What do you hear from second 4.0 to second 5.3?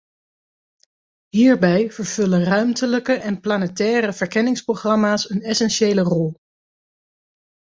verkenningsprogramma's